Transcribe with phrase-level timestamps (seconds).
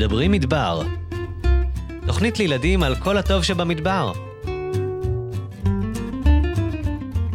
[0.00, 0.82] מדברים מדבר.
[2.06, 4.12] תוכנית לילדים על כל הטוב שבמדבר.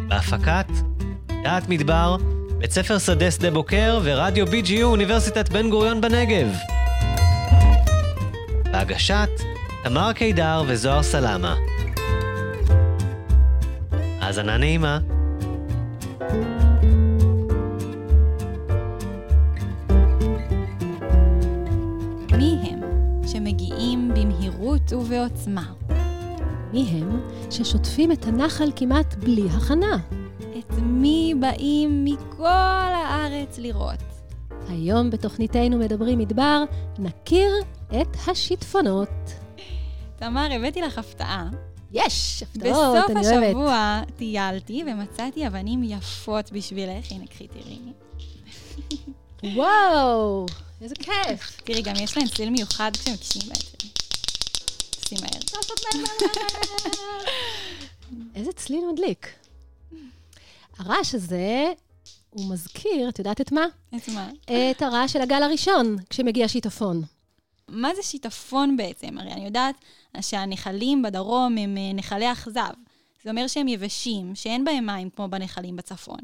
[0.08, 0.66] בהפקת
[1.44, 2.16] דעת מדבר,
[2.58, 6.48] בית ספר שדה שדה בוקר ורדיו BGU אוניברסיטת בן גוריון בנגב.
[8.72, 9.30] בהגשת
[9.84, 11.54] תמר קידר וזוהר סלמה.
[14.20, 14.98] האזנה נעימה.
[25.26, 25.72] ובעוצמה?
[26.72, 29.98] מי הם ששוטפים את הנחל כמעט בלי הכנה?
[30.58, 33.98] את מי באים מכל הארץ לראות?
[34.68, 36.62] היום בתוכניתנו מדברים מדבר,
[36.98, 37.50] נכיר
[38.00, 39.08] את השיטפונות.
[40.16, 41.48] תמר, הבאתי לך הפתעה.
[41.92, 42.42] יש!
[42.42, 43.46] הפתעות, בסוף אני אוהבת.
[43.46, 47.12] השבוע טיילתי ומצאתי אבנים יפות בשבילך.
[47.12, 47.78] הנה, קחי, תראי.
[49.54, 50.46] וואו,
[50.80, 51.60] איזה כיף.
[51.64, 54.05] תראי, גם יש להן צליל מיוחד כשמקשיבים בעצם.
[55.08, 55.30] שים מהר.
[58.34, 59.28] איזה צליל מדליק.
[60.78, 61.72] הרעש הזה,
[62.30, 63.66] הוא מזכיר, את יודעת את מה?
[63.96, 64.30] את מה?
[64.44, 67.02] את הרעש של הגל הראשון, כשמגיע שיטפון.
[67.68, 69.18] מה זה שיטפון בעצם?
[69.18, 69.74] הרי אני יודעת
[70.20, 72.72] שהנחלים בדרום הם אה, נחלי אכזב.
[73.24, 76.20] זה אומר שהם יבשים, שאין בהם מים כמו בנחלים בצפון.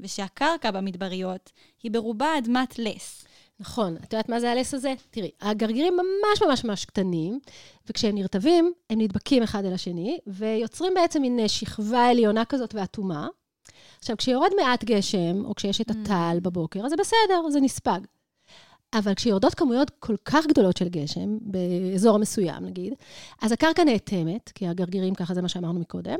[0.00, 1.50] ושהקרקע במדבריות
[1.82, 3.24] היא ברובה אדמת לס.
[3.60, 4.94] נכון, את יודעת מה זה הלס הזה?
[5.10, 7.40] תראי, הגרגירים ממש ממש ממש קטנים,
[7.88, 13.28] וכשהם נרטבים, הם נדבקים אחד אל השני, ויוצרים בעצם מין שכבה עליונה כזאת ואטומה.
[13.98, 18.00] עכשיו, כשיורד מעט גשם, או כשיש את הטל בבוקר, אז זה בסדר, זה נספג.
[18.94, 22.94] אבל כשיורדות כמויות כל כך גדולות של גשם, באזור מסוים נגיד,
[23.42, 26.18] אז הקרקע נאטמת, כי הגרגירים, ככה זה מה שאמרנו מקודם,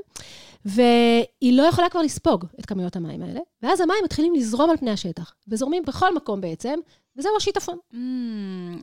[0.64, 4.90] והיא לא יכולה כבר לספוג את כמויות המים האלה, ואז המים מתחילים לזרום על פני
[4.90, 6.78] השטח, וזורמים בכל מקום בעצם,
[7.16, 7.78] וזהו השיטפון.
[7.92, 7.96] Mm,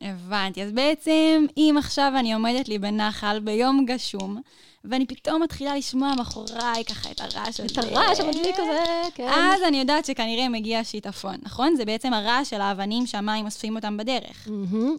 [0.01, 0.63] הבנתי.
[0.63, 4.41] אז בעצם, אם עכשיו אני עומדת לי בנחל ביום גשום,
[4.83, 7.65] ואני פתאום מתחילה לשמוע מאחוריי ככה את הרעש הזה.
[7.65, 8.79] את הרעש המדליק הזה,
[9.15, 9.29] כן.
[9.29, 11.75] אז אני יודעת שכנראה מגיע שיטפון, נכון?
[11.75, 14.47] זה בעצם הרעש של האבנים שהמים אוספים אותם בדרך.
[14.47, 14.95] מהמם.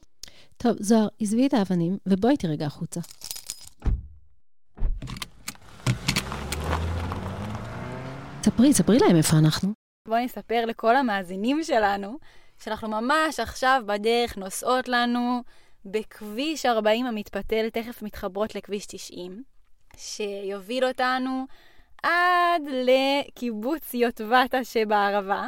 [0.56, 3.00] טוב, זוהר, עזבי את האבנים, ובואי איתי רגע החוצה.
[8.42, 9.72] ספרי, ספרי להם איפה אנחנו.
[10.08, 12.18] בואי נספר לכל המאזינים שלנו,
[12.58, 15.42] שאנחנו ממש עכשיו בדרך נוסעות לנו
[15.84, 19.42] בכביש 40 המתפתל, תכף מתחברות לכביש 90,
[19.96, 21.44] שיוביל אותנו
[22.02, 25.46] עד לקיבוץ יוטבתה שבערבה,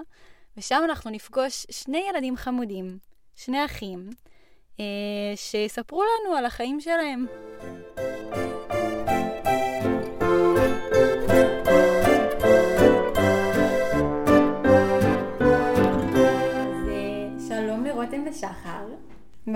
[0.56, 2.98] ושם אנחנו נפגוש שני ילדים חמודים,
[3.36, 4.10] שני אחים,
[4.80, 4.84] אה,
[5.36, 7.26] שיספרו לנו על החיים שלהם.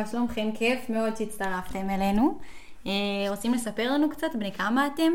[0.04, 0.50] מה שלומכם?
[0.54, 2.38] כיף מאוד שהצטרפתם אלינו.
[2.86, 2.92] אה,
[3.28, 5.12] רוצים לספר לנו קצת בני כמה אתם?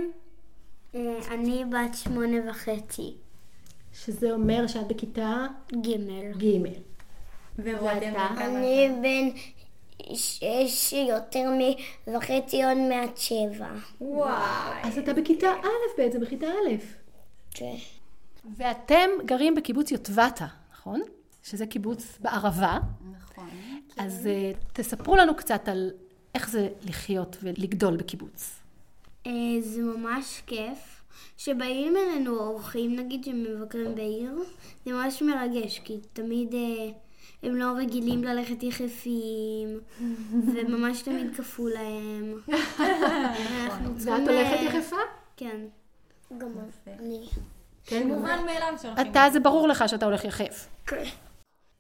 [0.96, 3.14] אה, אני בת שמונה וחצי,
[3.94, 5.88] שזה אומר שאת בכיתה ג'.
[6.38, 6.58] ג'.
[7.60, 9.40] ורותם אני בן
[10.14, 11.50] שש יותר
[12.08, 13.70] וחצי עוד מעט שבע.
[14.02, 14.82] וואי.
[14.84, 16.76] אז אתה בכיתה א' בעצם, בכיתה א'.
[17.52, 17.76] כן.
[18.58, 21.02] ואתם גרים בקיבוץ יוטבתה, נכון?
[21.44, 22.78] שזה קיבוץ בערבה.
[23.12, 23.50] נכון.
[23.98, 25.92] אז uh, תספרו לנו קצת על
[26.36, 28.60] איך זה לחיות ולגדול בקיבוץ.
[29.28, 31.00] אה, זה ממש כיף.
[31.38, 34.32] שבאים אלינו אורחים, נגיד שמבקרים בעיר,
[34.86, 36.92] זה ממש מרגש, כי תמיד אה,
[37.44, 39.80] הם לא רגילים ללכת יחפים,
[40.56, 42.40] וממש תמיד קפוא להם.
[43.98, 44.14] צריכים...
[44.14, 44.96] ואת הולכת אה, יחפה?
[45.38, 45.60] כן.
[46.38, 46.50] גם
[46.88, 47.26] אני.
[47.86, 48.08] כן.
[48.08, 49.12] מובן מאליו שהולכים.
[49.12, 50.68] אתה, זה ברור לך שאתה הולך יחף.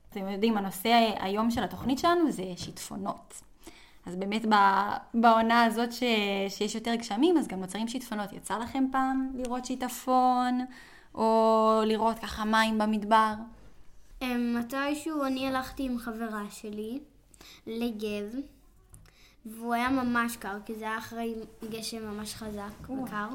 [0.09, 3.41] אתם יודעים, הנושא היום של התוכנית שלנו זה שיטפונות.
[4.05, 4.45] אז באמת
[5.13, 6.03] בעונה הזאת ש...
[6.49, 8.33] שיש יותר גשמים, אז גם נוצרים שיטפונות.
[8.33, 10.65] יצא לכם פעם לראות שיטפון,
[11.15, 13.33] או לראות ככה מים במדבר?
[14.21, 16.99] אה, מתישהו אני הלכתי עם חברה שלי
[17.67, 18.35] לגב,
[19.45, 21.35] והוא היה ממש קר, כי זה היה אחרי
[21.69, 23.27] גשם ממש חזק וקר.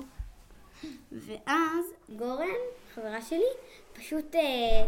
[1.13, 1.85] ואז
[2.17, 2.47] גורן,
[2.95, 3.51] חברה שלי,
[3.93, 4.87] פשוט אה,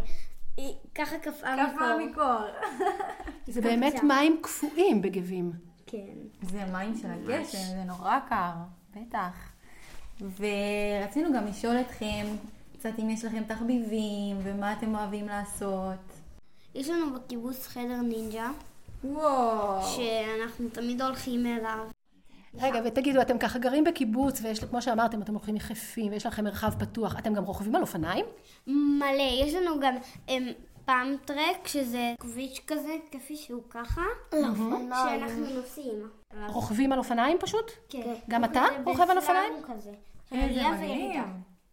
[0.56, 1.86] היא ככה קפאה מקור.
[2.10, 2.40] מקור.
[3.46, 5.52] זה באמת מים קפואים בגבים.
[5.86, 6.14] כן.
[6.42, 8.52] זה מים של הגשם, זה נורא קר,
[8.96, 9.52] בטח.
[10.20, 12.26] ורצינו גם לשאול אתכם
[12.78, 15.96] קצת אם יש לכם תחביבים, ומה אתם אוהבים לעשות.
[16.74, 18.50] יש לנו בקיבוץ חדר נינג'ה,
[19.04, 19.82] וואו.
[19.82, 21.78] שאנחנו תמיד הולכים אליו.
[22.60, 26.74] רגע, ותגידו, אתם ככה גרים בקיבוץ, ויש, כמו שאמרתם, אתם הולכים יחפים, ויש לכם מרחב
[26.78, 28.24] פתוח, אתם גם רוכבים על אופניים?
[28.66, 29.94] מלא, יש לנו גם,
[30.28, 30.42] הם,
[30.84, 36.08] פאם טרק, שזה כביש כזה, כפי שהוא ככה, שאנחנו נוסעים.
[36.30, 36.52] עליו.
[36.52, 37.70] רוכבים על אופניים פשוט?
[37.88, 38.14] כן.
[38.30, 39.52] גם אתה רוכב על אופניים?
[39.62, 39.90] בסלאם כזה.
[40.32, 40.90] איזה עלייה מגניב.
[40.90, 41.24] וירידה.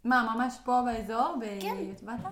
[0.03, 1.35] מה, ממש פה באזור?
[1.59, 1.75] כן.
[1.77, 2.29] ביוטבתה?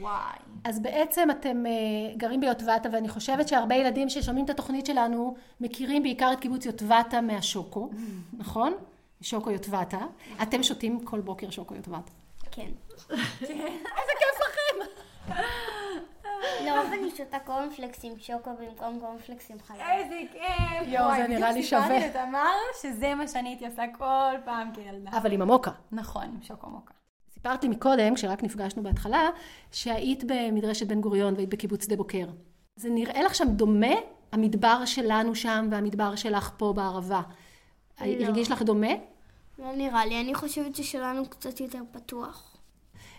[0.00, 0.38] וואי.
[0.64, 1.72] אז בעצם אתם אה,
[2.16, 7.20] גרים ביוטבתה, ואני חושבת שהרבה ילדים ששומעים את התוכנית שלנו, מכירים בעיקר את קיבוץ יוטבתה
[7.20, 7.90] מהשוקו,
[8.32, 8.74] נכון?
[9.20, 9.98] שוקו יוטבתה.
[10.42, 12.12] אתם שותים כל בוקר שוקו יוטבתה.
[12.50, 12.70] כן.
[13.40, 14.86] איזה כיף לכם!
[16.64, 19.80] לרוב אני שותה קורנפלקס עם שוקו במקום קורנפלקס עם חלב.
[19.80, 20.88] איזה כיף.
[20.88, 22.06] יואו, זה נראה לי בדיוק סיפרתי שווה.
[22.06, 25.10] לתמר שזה מה שאני הייתי עושה כל פעם כילדה.
[25.10, 25.70] אבל עם המוקה.
[25.92, 26.94] נכון, עם שוקו מוקה.
[27.46, 29.30] סיפרת לי מקודם, כשרק נפגשנו בהתחלה,
[29.72, 32.26] שהיית במדרשת בן גוריון והיית בקיבוץ שדה בוקר.
[32.76, 33.94] זה נראה לך שם דומה,
[34.32, 37.22] המדבר שלנו שם והמדבר שלך פה בערבה.
[38.00, 38.06] לא.
[38.24, 38.92] הרגיש לך דומה?
[39.58, 42.56] לא נראה לי, אני חושבת ששלנו קצת יותר פתוח.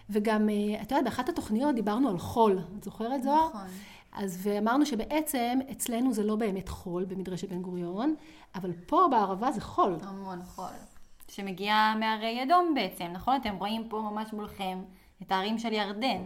[0.10, 2.60] וגם, אה, את יודעת, באחת התוכניות דיברנו על חול.
[2.80, 3.48] את זוכרת, זוהר?
[3.50, 3.68] נכון.
[4.12, 8.16] אז ואמרנו שבעצם אצלנו זה לא באמת חול במדרשת בן גוריון,
[8.56, 9.98] אבל פה בערבה זה חול.
[10.02, 10.97] המון חול.
[11.32, 13.36] שמגיע מהרי אדום בעצם, נכון?
[13.36, 14.80] אתם רואים פה ממש מולכם
[15.22, 16.22] את הערים של ירדן.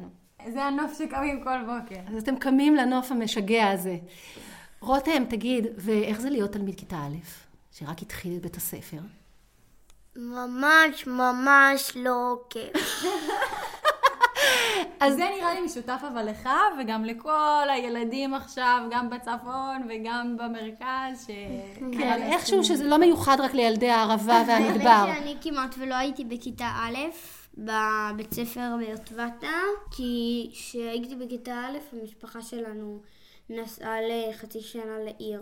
[0.48, 2.02] זה הנוף שקמים כל בוקר.
[2.08, 3.98] אז אתם קמים לנוף המשגע הזה.
[4.80, 7.18] רותם, תגיד, ואיך זה להיות תלמיד כיתה א',
[7.72, 8.98] שרק התחיל את בית הספר?
[10.16, 13.04] ממש ממש לא כיף.
[15.00, 16.50] אז זה נראה לי משותף אבל לך
[16.80, 21.30] וגם לכל הילדים עכשיו, גם בצפון וגם במרכז, ש...
[21.98, 24.90] כן, איכשהו שזה לא מיוחד רק לילדי הערבה והמדבר.
[24.90, 26.98] האמת שאני כמעט ולא הייתי בכיתה א'
[27.58, 29.58] בבית ספר ביוטבתה,
[29.92, 33.00] כי כשהייתי בכיתה א', המשפחה שלנו
[33.50, 35.42] נסעה לחצי שנה לעיר,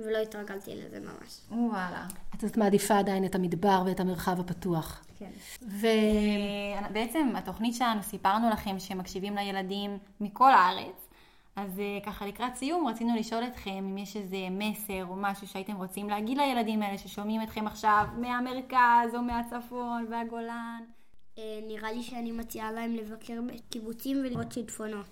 [0.00, 1.40] ולא התרגלתי לזה ממש.
[1.50, 2.06] וואלה.
[2.32, 5.04] אז את מעדיפה עדיין את המדבר ואת המרחב הפתוח.
[5.18, 5.30] כן.
[5.62, 5.86] ו...
[5.86, 11.08] אה, בעצם התוכנית שלנו, סיפרנו לכם שמקשיבים לילדים מכל הארץ.
[11.56, 15.76] אז אה, ככה לקראת סיום רצינו לשאול אתכם אם יש איזה מסר או משהו שהייתם
[15.76, 20.80] רוצים להגיד לילדים האלה ששומעים אתכם עכשיו מהמרכז או מהצפון והגולן.
[21.38, 25.06] אה, נראה לי שאני מציעה להם לבקר בקיבוצים ולראות שיטפונות.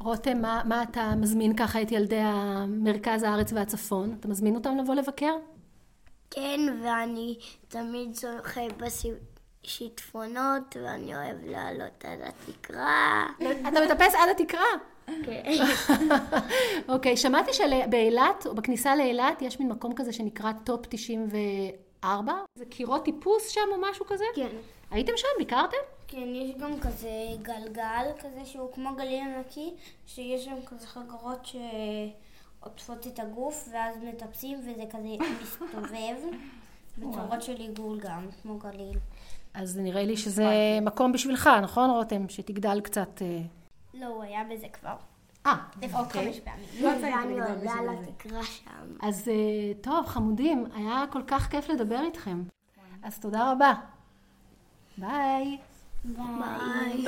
[0.00, 4.16] רותם, מה, מה אתה מזמין ככה את ילדי המרכז הארץ והצפון?
[4.20, 5.34] אתה מזמין אותם לבוא לבקר?
[6.30, 7.38] כן, ואני
[7.68, 8.60] תמיד זוכה
[9.64, 13.26] בשיטפונות, ואני אוהב לעלות על התקרה.
[13.68, 14.64] אתה מטפס עד התקרה.
[15.06, 15.42] כן.
[16.92, 22.32] אוקיי, שמעתי שבאילת, או בכניסה לאילת, יש מין מקום כזה שנקרא טופ 94.
[22.58, 24.24] זה קירות טיפוס שם או משהו כזה?
[24.34, 24.48] כן.
[24.90, 25.28] הייתם שם?
[25.38, 25.76] ביקרתם?
[26.14, 27.08] כן, יש גם כזה
[27.42, 29.74] גלגל כזה שהוא כמו גליל ענקי,
[30.06, 35.08] שיש שם כזה חגורות שעוטפות את הגוף, ואז מטפסים וזה כזה
[35.42, 36.16] מסתובב,
[36.98, 38.98] בצורות של עיגול גם, כמו גליל.
[39.54, 40.44] אז נראה לי שזה
[40.82, 42.28] מקום בשבילך, נכון רותם?
[42.28, 43.22] שתגדל קצת...
[43.22, 43.40] אה,
[43.94, 44.96] לא, הוא היה בזה כבר.
[45.46, 46.24] אה, לפחות אוקיי.
[46.24, 47.02] חמש פעמים.
[47.02, 48.96] ואני עולה על התקרה שם.
[49.02, 52.42] אז אה, טוב, חמודים, היה כל כך כיף לדבר איתכם.
[53.02, 53.74] אז תודה רבה.
[54.98, 55.58] ביי.
[56.04, 57.04] ביי.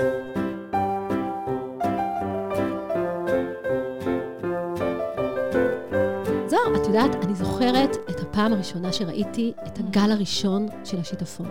[6.47, 11.47] זוהר, את יודעת, אני זוכרת את הפעם הראשונה שראיתי את הגל הראשון של השיטפון.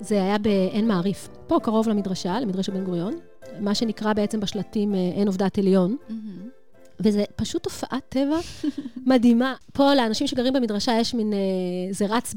[0.00, 3.14] זה היה בעין מעריף, פה קרוב למדרשה, למדרשת בן גוריון,
[3.60, 5.96] מה שנקרא בעצם בשלטים אה, עין עובדת עליון.
[7.00, 8.38] וזה פשוט תופעת טבע
[9.06, 9.54] מדהימה.
[9.72, 11.38] פה לאנשים שגרים במדרשה יש מין, אה,
[11.90, 12.34] זה רץ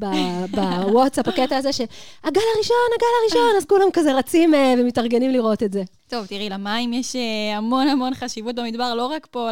[0.51, 5.73] בוואטסאפ, הקטע הזה שהגל הראשון, הגל הראשון, אז כולם כזה רצים אה, ומתארגנים לראות את
[5.73, 5.83] זה.
[6.09, 9.49] טוב, תראי, למים יש אה, המון המון חשיבות במדבר, לא רק פה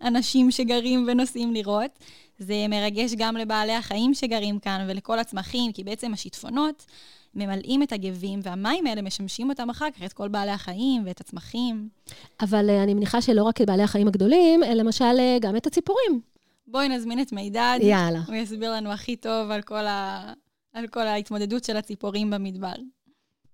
[0.00, 1.90] לאנשים שגרים ונוסעים לראות,
[2.38, 6.84] זה מרגש גם לבעלי החיים שגרים כאן ולכל הצמחים, כי בעצם השיטפונות
[7.36, 11.88] ממלאים את הגבים, והמים האלה משמשים אותם אחר כך, את כל בעלי החיים ואת הצמחים.
[12.40, 15.66] אבל אה, אני מניחה שלא רק את בעלי החיים הגדולים, אלא למשל אה, גם את
[15.66, 16.20] הציפורים.
[16.66, 17.78] בואי נזמין את מידד.
[17.82, 18.20] יאללה.
[18.26, 20.32] הוא יסביר לנו הכי טוב על כל, ה...
[20.72, 22.72] על כל ההתמודדות של הציפורים במדבר.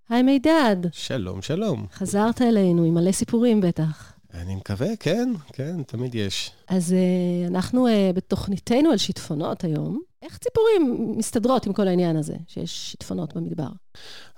[0.08, 1.86] היי מידד, שלום, שלום.
[1.92, 4.12] חזרת אלינו עם מלא סיפורים בטח.
[4.34, 6.50] אני מקווה, כן, כן, תמיד יש.
[6.68, 10.00] אז אה, אנחנו אה, בתוכניתנו על שיטפונות היום.
[10.22, 13.68] איך ציפורים מסתדרות עם כל העניין הזה, שיש שיטפונות במדבר?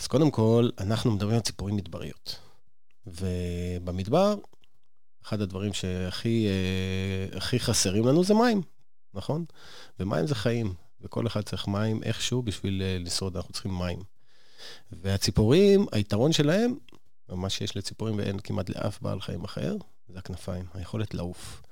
[0.00, 2.36] אז קודם כל, אנחנו מדברים על ציפורים מדבריות.
[3.06, 4.34] ובמדבר,
[5.24, 8.62] אחד הדברים שהכי אה, הכי חסרים לנו זה מים,
[9.14, 9.44] נכון?
[10.00, 13.98] ומים זה חיים, וכל אחד צריך מים איכשהו בשביל אה, לשרוד, אנחנו צריכים מים.
[14.92, 16.74] והציפורים, היתרון שלהם,
[17.28, 19.76] מה שיש לציפורים ואין כמעט לאף בעל חיים אחר,
[20.08, 21.62] זה הכנפיים, היכולת לעוף.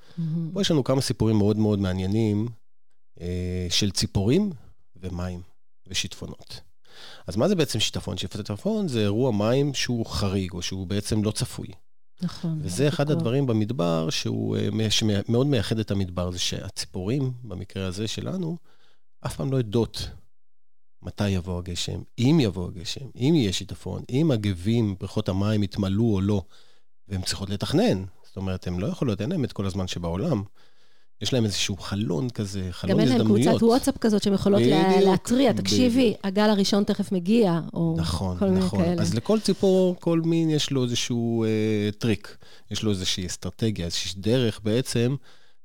[0.52, 2.48] פה יש לנו כמה סיפורים מאוד מאוד מעניינים
[3.70, 4.52] של ציפורים
[4.96, 5.42] ומים
[5.88, 6.60] ושיטפונות.
[7.26, 8.16] אז מה זה בעצם שיטפון?
[8.16, 11.68] שיטפון זה אירוע מים שהוא חריג, או שהוא בעצם לא צפוי.
[12.22, 12.58] נכון.
[12.62, 13.16] וזה אחד בקור.
[13.16, 18.56] הדברים במדבר שהוא אה, שמאוד מייחד את המדבר, זה שהציפורים, במקרה הזה שלנו,
[19.26, 20.08] אף פעם לא יודעות
[21.02, 26.20] מתי יבוא הגשם, אם יבוא הגשם, אם יהיה שיטפון, אם הגבים, בריכות המים יתמלאו או
[26.20, 26.42] לא,
[27.08, 28.04] והן צריכות לתכנן.
[28.24, 30.42] זאת אומרת, הן לא יכולות, אין להן את כל הזמן שבעולם.
[31.22, 33.48] יש להן איזשהו חלון כזה, חלון גם אין להם הזדמנויות.
[33.48, 34.62] קבוצת וואטסאפ כזאת שהן יכולות
[35.04, 36.14] להתריע, תקשיבי.
[36.24, 38.84] הגל הראשון תכף מגיע, או נכון, כל מיני נכון.
[38.84, 39.02] כאלה.
[39.02, 41.48] אז לכל ציפור, כל מין יש לו איזשהו אה,
[41.98, 42.36] טריק,
[42.70, 45.16] יש לו איזושהי אסטרטגיה, איזושהי דרך בעצם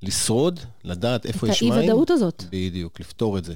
[0.01, 1.71] לשרוד, לדעת איפה את יש מים.
[1.71, 2.43] האי-ודאות הזאת.
[2.49, 3.53] בדיוק, לפתור את זה.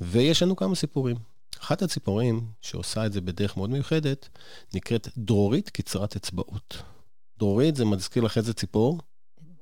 [0.00, 1.16] ויש לנו כמה סיפורים.
[1.60, 4.28] אחת הציפורים שעושה את זה בדרך מאוד מיוחדת,
[4.74, 6.82] נקראת דרורית קצרת אצבעות.
[7.38, 8.98] דרורית זה מזכיר לך איזה ציפור?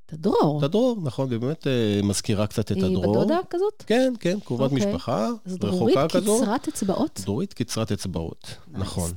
[0.07, 0.59] את הדרור.
[0.59, 3.17] את הדרור, נכון, ובאמת אה, מזכירה קצת את היא הדרור.
[3.17, 3.83] בדודה כזאת?
[3.87, 4.87] כן, כן, קרובת אוקיי.
[4.87, 6.41] משפחה, דרורית רחוקה כזו.
[6.43, 7.21] קצרת אצבעות?
[7.25, 8.55] דורית קצרת אצבעות.
[8.69, 9.11] נכון.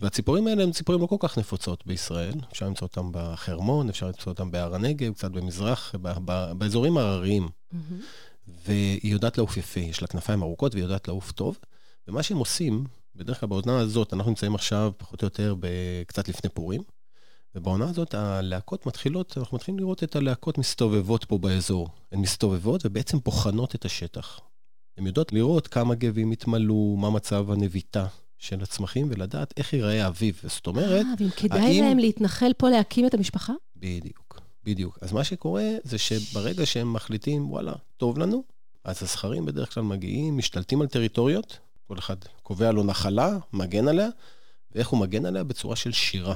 [0.00, 2.34] והציפורים האלה הן ציפורים לא כל כך נפוצות בישראל.
[2.52, 7.48] אפשר למצוא אותן בחרמון, אפשר למצוא אותן בהר הנגב, קצת במזרח, ב- ב- באזורים הרריים.
[7.72, 8.00] מהמם.
[8.66, 11.58] והיא יודעת לעוף יפה, יש לה כנפיים ארוכות והיא יודעת לעוף טוב.
[12.08, 12.84] ומה שהם עושים,
[13.16, 15.54] בדרך כלל בעונה הזאת, אנחנו נמצאים עכשיו פחות או יותר
[16.06, 16.82] קצת לפני פורים,
[17.54, 21.88] ובעונה הזאת הלהקות מתחילות, אנחנו מתחילים לראות את הלהקות מסתובבות פה באזור.
[22.12, 24.40] הן מסתובבות ובעצם בוחנות את השטח.
[24.98, 28.06] הן יודעות לראות כמה גבים התמלאו, מה מצב הנביטה
[28.38, 30.40] של הצמחים, ולדעת איך ייראה האביב.
[30.46, 33.52] זאת אומרת, אה, ואם כדאי האם- להם להתנחל פה להקים את המשפחה?
[33.76, 34.98] בדיוק, בדיוק.
[35.00, 38.44] אז מה שקורה זה שברגע שהם מחליטים, וואלה, טוב לנו,
[38.84, 44.08] אז הזכרים בדרך כלל מגיעים, משתלטים על טריטוריות, כל אחד קובע לו נחלה, מגן עליה,
[44.72, 45.44] ואיך הוא מגן עליה?
[45.44, 46.34] בצורה של שירה.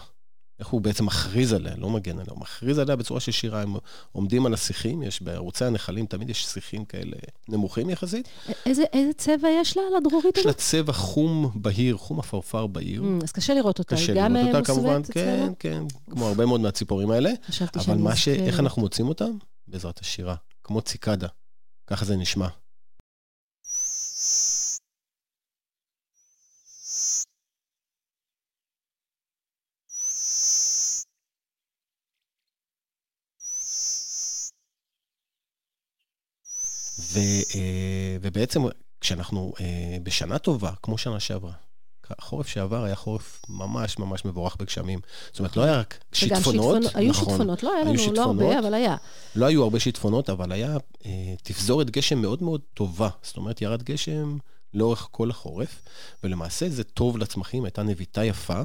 [0.58, 3.62] איך הוא בעצם מכריז עליה, לא מגן עליה, הוא מכריז עליה בצורה של שירה.
[3.62, 3.74] הם
[4.12, 7.16] עומדים על השיחים, יש בערוצי הנחלים, תמיד יש שיחים כאלה
[7.48, 8.28] נמוכים יחסית.
[8.66, 10.52] איזה, איזה צבע יש לה, לדרורית יש לה?
[10.52, 13.02] צבע חום בהיר, חום עפרפר בהיר.
[13.02, 15.54] Mm, אז קשה לראות אותה, קשה היא גם לראות אה, אותה כמובן, מוסווית כן, אצלנו?
[15.58, 17.30] כן, כמו הרבה מאוד מהציפורים האלה.
[17.46, 18.28] חשבתי אבל שאני מה ש...
[18.28, 18.60] איך.
[18.60, 19.30] אנחנו מוצאים אותם?
[19.68, 20.34] בעזרת השירה,
[20.64, 21.28] כמו ציקדה.
[21.86, 22.48] ככה זה נשמע.
[36.98, 37.35] ו, אה,
[38.20, 38.62] ובעצם
[39.00, 41.52] כשאנחנו אה, בשנה טובה, כמו שנה שעברה,
[42.10, 45.00] החורף שעבר היה חורף ממש ממש מבורך בגשמים.
[45.32, 46.44] זאת אומרת, לא היה רק שיטפונות.
[46.44, 48.42] שיטפונות, היו נכון, שיטפונות, לא היה לנו, לא שיטפונות.
[48.42, 48.96] הרבה, אבל היה.
[49.36, 50.76] לא היו הרבה שיטפונות, אבל היה
[51.06, 53.08] אה, תפזורת גשם מאוד מאוד טובה.
[53.22, 54.38] זאת אומרת, ירד גשם
[54.74, 55.82] לאורך כל החורף,
[56.24, 58.60] ולמעשה זה טוב לצמחים, הייתה נביטה יפה,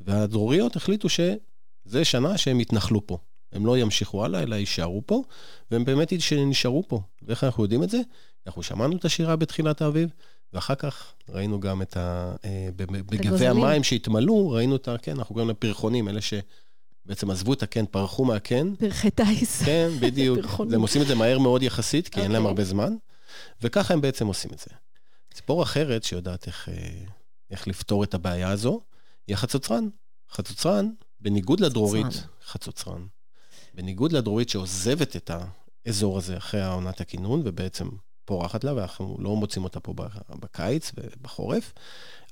[0.00, 3.18] והדרוריות החליטו שזה שנה שהם יתנחלו פה.
[3.52, 5.22] הם לא ימשיכו הלאה, אלא יישארו פה,
[5.70, 6.12] והם באמת
[6.46, 7.00] נשארו פה.
[7.22, 8.00] ואיך אנחנו יודעים את זה?
[8.46, 10.10] אנחנו שמענו את השירה בתחילת האביב,
[10.52, 12.34] ואחר כך ראינו גם את ה...
[12.44, 13.46] אה, בגבי.
[13.46, 14.98] המים שהתמלאו, ראינו את ה...
[14.98, 19.62] כן, אנחנו קוראים להם פרחונים, אלה שבעצם עזבו את הקן, פרחו מהקן, פרחי טיס.
[19.62, 20.38] כן, בדיוק.
[20.72, 22.50] הם עושים את זה מהר מאוד יחסית, כי אין להם אוקיי.
[22.50, 22.94] הרבה זמן,
[23.62, 24.70] וככה הם בעצם עושים את זה.
[25.34, 26.74] ציפור אחרת שיודעת איך, אה,
[27.50, 28.80] איך לפתור את הבעיה הזו,
[29.26, 29.88] היא החצוצרן.
[30.30, 30.90] חצוצרן,
[31.20, 32.06] בניגוד לדרורית,
[32.46, 33.06] חצוצרן.
[33.78, 35.30] בניגוד לדרורית שעוזבת את
[35.86, 37.88] האזור הזה אחרי העונת הכינון, ובעצם
[38.24, 39.94] פורחת לה, ואנחנו לא מוצאים אותה פה
[40.40, 41.72] בקיץ ובחורף,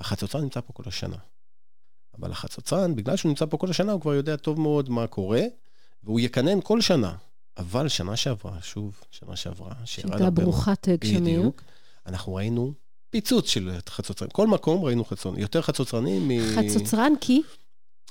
[0.00, 1.16] החצוצרן נמצא פה כל השנה.
[2.18, 5.42] אבל החצוצרן, בגלל שהוא נמצא פה כל השנה, הוא כבר יודע טוב מאוד מה קורה,
[6.02, 7.14] והוא יקנן כל שנה.
[7.58, 11.38] אבל שנה שעברה, שוב, שנה שעברה, שהייתה ברוכת אה, גשמים.
[11.38, 11.62] בדיוק.
[12.06, 12.72] אנחנו ראינו
[13.10, 14.30] פיצוץ של חצוצרנים.
[14.30, 15.40] כל מקום ראינו חצוצרנים.
[15.40, 16.32] יותר חצוצרנים מ...
[16.56, 17.42] חצוצרן כי?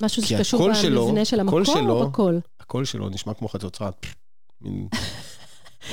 [0.01, 2.39] משהו שקשור במבנה של המקור שלו- או בקול?
[2.65, 3.89] הקול שלו נשמע כמו חצוצרן.
[4.61, 4.87] מין-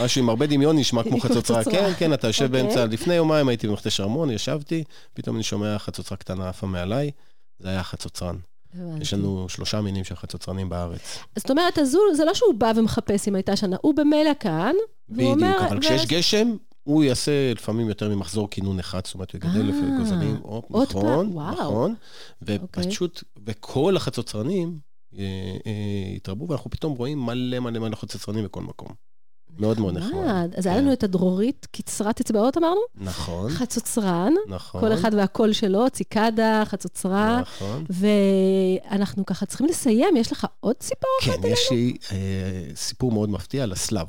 [0.03, 1.61] משהו עם הרבה דמיון נשמע כמו חצוצרה.
[1.63, 1.73] חצוצרה.
[1.73, 2.63] כן, כן, אתה יושב אוקיי.
[2.63, 7.11] באמצע, לפני יומיים הייתי במכתש ארמון, ישבתי, פתאום אני שומע חצוצרה קטנה עפה מעליי,
[7.59, 8.37] זה היה חצוצרן.
[9.01, 11.19] יש לנו שלושה מינים של חצוצרנים בארץ.
[11.37, 14.75] זאת אומרת, אז זה לא שהוא בא ומחפש אם הייתה שנה, הוא במילא כאן,
[15.09, 15.67] והוא בדיוק, אומר...
[15.69, 19.61] אבל ו- כשיש גשם, הוא יעשה לפעמים יותר ממחזור כינון אחד, זאת אומרת, הוא יגדל
[19.61, 21.33] אה, לפי גוזלים, או, עוד נכון.
[21.37, 21.95] נכון,
[22.43, 22.59] אוקיי.
[22.65, 24.79] ופשוט, וכל החצוצרנים
[25.19, 25.25] אה,
[25.67, 28.89] אה, התרבו, ואנחנו פתאום רואים מלא מלא מלא חצוצרנים בכל מקום.
[29.59, 30.51] מאוד מאוד נחמד.
[30.57, 30.83] אז היה כן.
[30.83, 32.81] לנו את הדרורית קצרת אצבעות, אמרנו?
[32.95, 34.81] נכון, חצוצרן, נכון.
[34.81, 37.85] כל אחד והקול שלו, ציקדה, חצוצרה, נכון.
[37.91, 41.11] ואנחנו ככה צריכים לסיים, יש לך עוד סיפור?
[41.23, 44.07] כן, יש לי אה, סיפור מאוד מפתיע על הסלב.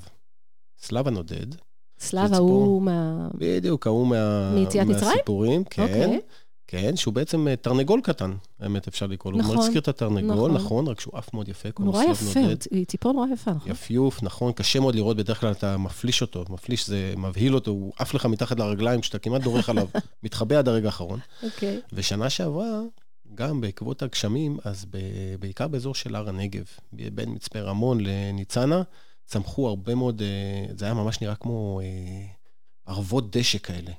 [0.82, 1.56] סלב הנודד,
[2.00, 2.82] שלָו זה ההוא.
[2.82, 3.28] מה...
[3.34, 4.52] בדיוק, ההוא מה...
[4.56, 5.12] מיציאת מצרים?
[5.12, 5.82] מהסיפורים, כן.
[5.82, 6.20] אוקיי.
[6.68, 9.40] כן, שהוא בעצם אה, תרנגול קטן, האמת אפשר לקרוא לו.
[9.40, 10.54] נכון, הוא מזכיר את התרנגול, נכון.
[10.54, 12.56] נכון, רק שהוא עף מאוד יפה, הוא נורא יפה, נודד.
[12.72, 13.72] היא ציפור נורא יפה, נכון?
[13.72, 17.94] יפיוף, נכון, קשה מאוד לראות, בדרך כלל אתה מפליש אותו, מפליש זה מבהיל אותו, הוא
[18.00, 19.88] עף לך מתחת לרגליים, כשאתה כמעט דורך עליו,
[20.24, 21.20] מתחבא עד הרגע האחרון.
[21.44, 21.82] אוקיי.
[21.94, 22.82] ושנה שעברה,
[23.36, 24.98] גם בעקבות הגשמים, אז ב,
[25.40, 28.82] בעיקר באזור של הר הנגב, בין מצפה רמון לניצנה,
[29.26, 32.26] צמחו הרבה מאוד, אה, זה היה ממש נראה כמו אה,
[32.86, 33.92] ערבות דשא כאלה.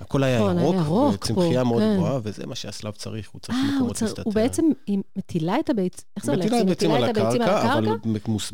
[0.00, 1.94] הכל היה ירוק, וצמחייה פה, מאוד כן.
[1.96, 4.22] גבוהה, וזה מה שהסלב צריך, הוא צריך אה, מקומות להסתתר.
[4.24, 6.04] הוא בעצם, היא מטילה את הביצ...
[6.16, 6.44] איך זה הולך?
[6.44, 7.86] מטילה את הביצים על הביצים הקרקע, אבל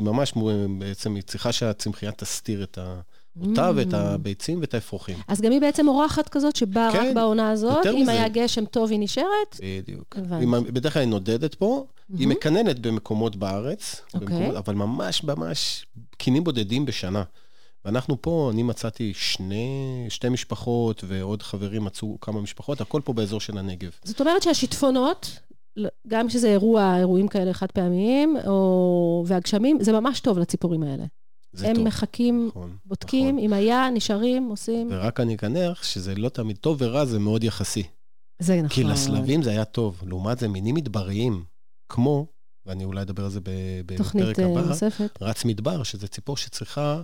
[0.00, 0.34] ממש
[0.78, 3.00] בעצם היא צריכה שהצמחייה תסתיר את ה...
[3.42, 3.96] אותה ואת Mm.
[3.96, 5.16] הביצים ואת האפרוחים.
[5.28, 8.10] אז גם היא בעצם אורחת כזאת שבאה רק כן, בעונה הזאת, אם מזה.
[8.12, 9.60] היה גשם טוב היא נשארת.
[9.82, 10.16] בדיוק.
[10.40, 12.30] היא בדרך כלל היא נודדת פה, היא מהמם.
[12.38, 14.20] מקננת במקומות בארץ, אוקיי.
[14.28, 15.86] במקומות, אבל ממש ממש
[16.16, 17.22] קינים בודדים בשנה.
[17.84, 23.40] ואנחנו פה, אני מצאתי שני, שתי משפחות, ועוד חברים מצאו כמה משפחות, הכל פה באזור
[23.40, 23.90] של הנגב.
[24.04, 25.38] זאת אומרת שהשיטפונות,
[26.08, 29.24] גם כשזה אירוע, אירועים כאלה חד פעמיים, או...
[29.26, 31.04] והגשמים, זה ממש טוב לציפורים האלה.
[31.52, 31.84] זה הם טוב.
[31.84, 33.38] מחכים, נכון, בודקים, נכון.
[33.38, 34.88] אם היה, נשארים, עושים.
[34.90, 37.82] ורק אני אקנח שזה לא תמיד טוב ורע, זה מאוד יחסי.
[38.38, 38.68] זה נכון.
[38.68, 40.02] כי לסלבים זה היה טוב.
[40.06, 41.44] לעומת זה, מינים מדבריים,
[41.88, 42.26] כמו,
[42.66, 45.18] ואני אולי אדבר על זה בפרק תוכנית אה, הבא, נוספת.
[45.20, 47.02] רץ מדבר, שזה ציפור שצריכה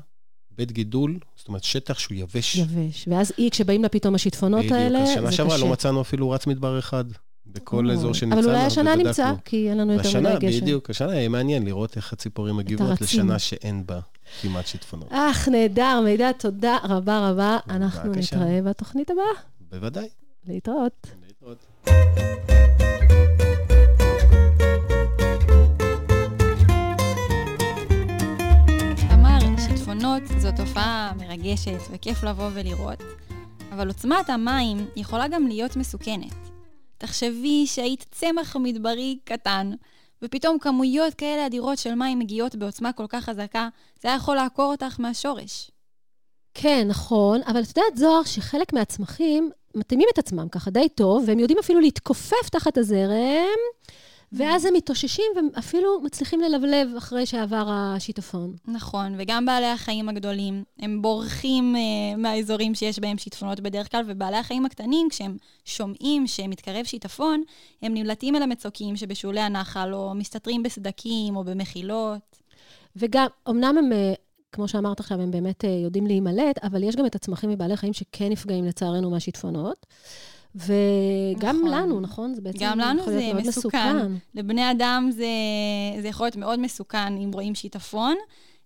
[0.57, 2.57] בית גידול, זאת אומרת שטח שהוא יבש.
[2.57, 3.09] יבש.
[3.09, 4.75] ואז היא, כשבאים לה פתאום השיטפונות בדיוק.
[4.75, 5.37] האלה, זה שנה קשה.
[5.37, 7.05] שעברה לא מצאנו אפילו רץ מדבר אחד
[7.47, 7.95] בכל אוי.
[7.95, 8.43] אזור שניצלנו.
[8.43, 8.97] אבל אולי השנה.
[8.97, 10.61] נמצא, כי אין לנו יותר השנה, מדי גשם.
[10.61, 13.01] בדיוק, השנה יהיה מעניין לראות איך הציפורים מגיבות.
[13.01, 14.01] לשנה שאין בה
[14.43, 15.09] כמעט שיטפונות.
[15.11, 17.59] אך, נהדר, מידע, תודה רבה רבה.
[17.71, 18.13] אנחנו.
[18.13, 19.25] נתראה בתוכנית הבאה.
[19.71, 20.09] בוודאי.
[20.49, 21.07] להתראות.
[21.27, 21.67] להתראות.
[29.91, 32.99] שיטפונות זו תופעה מרגשת וכיף לבוא ולראות,
[33.73, 36.35] אבל עוצמת המים יכולה גם להיות מסוכנת.
[36.99, 39.73] תחשבי שהיית צמח מדברי קטן,
[40.23, 43.69] ופתאום כמויות כאלה אדירות של מים מגיעות בעוצמה כל כך חזקה,
[44.03, 45.71] זה היה יכול לעקור אותך מהשורש.
[46.55, 51.39] כן, נכון, אבל את יודעת, זוהר, שחלק מהצמחים מתאימים את עצמם ככה די טוב, והם
[51.39, 53.61] יודעים אפילו להתכופף תחת הזרם,
[54.33, 58.55] ואז הם מתאוששים ואפילו מצליחים ללבלב אחרי שעבר השיטפון.
[58.69, 64.37] נכון, וגם בעלי החיים הגדולים, הם בורחים אה, מהאזורים שיש בהם שיטפונות בדרך כלל, ובעלי
[64.37, 67.43] החיים הקטנים, כשהם שומעים שמתקרב שיטפון,
[67.83, 72.39] הם נמלטים אל המצוקים שבשולי הנחל, או מסתתרים בסדקים או במחילות.
[72.97, 74.13] וגם, אמנם הם, אה,
[74.53, 77.93] כמו שאמרת עכשיו, הם באמת אה, יודעים להימלט, אבל יש גם את הצמחים מבעלי חיים
[77.93, 79.87] שכן נפגעים לצערנו מהשיטפונות.
[80.55, 81.71] וגם נכון.
[81.71, 82.35] לנו, נכון?
[82.35, 83.97] זה בעצם גם לנו יכול זה להיות מאוד מסוכן.
[83.97, 84.13] מסוכן.
[84.35, 85.27] לבני אדם זה,
[86.01, 88.15] זה יכול להיות מאוד מסוכן אם רואים שיטפון,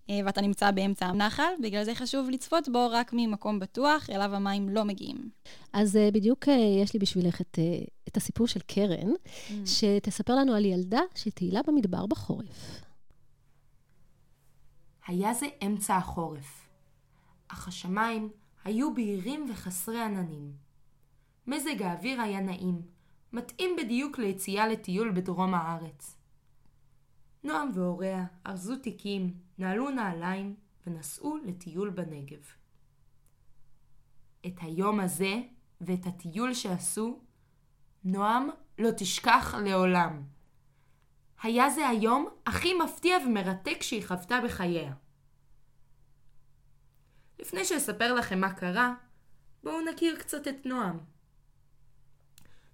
[0.09, 4.69] אה, ואתה נמצא באמצע הנחל, בגלל זה חשוב לצפות בו רק ממקום בטוח, אליו המים
[4.69, 5.29] לא מגיעים.
[5.73, 7.59] אז אה, בדיוק אה, יש לי בשבילך את,
[8.07, 9.09] את הסיפור של קרן,
[9.65, 12.81] שתספר לנו על ילדה שטיילה במדבר בחורף.
[15.07, 16.67] היה זה אמצע החורף,
[17.47, 18.29] אך השמיים
[18.63, 20.64] היו בהירים וחסרי עננים.
[21.47, 22.81] מזג האוויר היה נעים,
[23.33, 26.17] מתאים בדיוק ליציאה לטיול בדרום הארץ.
[27.43, 30.55] נועם והוריה ארזו תיקים, נעלו נעליים
[30.87, 32.51] ונסעו לטיול בנגב.
[34.45, 35.41] את היום הזה
[35.81, 37.19] ואת הטיול שעשו,
[38.03, 40.23] נועם לא תשכח לעולם.
[41.43, 44.93] היה זה היום הכי מפתיע ומרתק שהיא חוותה בחייה.
[47.39, 48.93] לפני שאספר לכם מה קרה,
[49.63, 51.14] בואו נכיר קצת את נועם.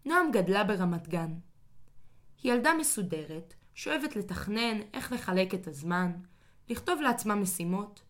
[0.05, 1.33] נועם גדלה ברמת גן.
[2.43, 6.11] היא ילדה מסודרת, שאוהבת לתכנן איך לחלק את הזמן,
[6.69, 8.01] לכתוב לעצמה משימות,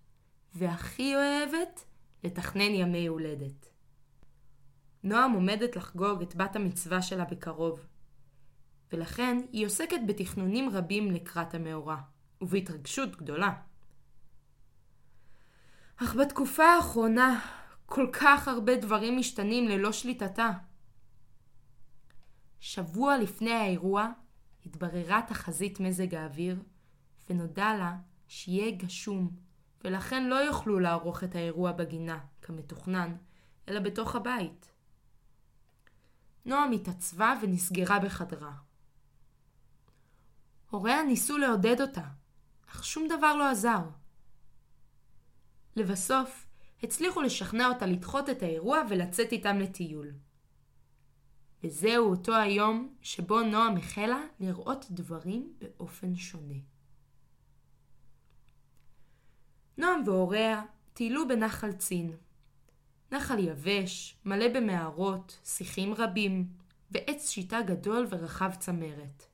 [0.56, 1.86] והכי אוהבת
[2.24, 3.70] לתכנן ימי הולדת.
[5.04, 7.86] נועם עומדת לחגוג את בת המצווה שלה בקרוב,
[8.94, 11.98] ולכן היא עוסקת בתכנונים רבים לקראת המאורע,
[12.42, 13.54] ובהתרגשות גדולה.
[15.98, 17.40] אך בתקופה האחרונה
[17.86, 20.52] כל כך הרבה דברים משתנים ללא שליטתה.
[22.62, 24.08] שבוע לפני האירוע
[24.66, 26.64] התבררה תחזית מזג האוויר,
[27.30, 27.98] ונודע לה
[28.28, 29.32] שיהיה גשום,
[29.84, 33.16] ולכן לא יוכלו לערוך את האירוע בגינה, כמתוכנן,
[33.70, 34.72] אלא בתוך הבית.
[36.46, 38.54] נועם התעצבה ונסגרה בחדרה.
[40.70, 42.08] הוריה ניסו לעודד אותה,
[42.70, 43.84] אך שום דבר לא עזר.
[45.76, 46.48] לבסוף,
[46.84, 50.12] הצליחו לשכנע אותה לדחות את האירוע ולצאת איתם לטיול.
[51.64, 56.60] וזהו אותו היום שבו נועם החלה לראות דברים באופן שונה.
[59.78, 62.12] נועם והוריה טיילו בנחל צין.
[63.12, 66.48] נחל יבש, מלא במערות, שיחים רבים,
[66.92, 69.28] ועץ שיטה גדול ורחב צמרת.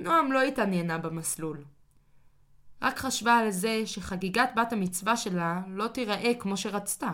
[0.00, 1.64] נועם לא התעניינה במסלול.
[2.82, 7.10] רק חשבה על זה שחגיגת בת המצווה שלה לא תיראה כמו שרצתה.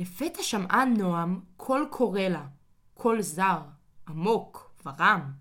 [0.00, 2.46] לפתע שמעה נועם קול קורא לה.
[2.94, 3.62] קול זר,
[4.08, 5.32] עמוק ורם.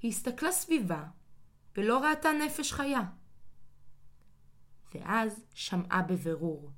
[0.00, 1.04] היא הסתכלה סביבה
[1.76, 3.00] ולא ראתה נפש חיה.
[4.94, 6.70] ואז שמעה בבירור.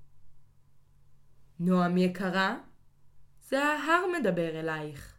[1.60, 2.56] נועם יקרה,
[3.40, 5.16] זה ההר מדבר אלייך.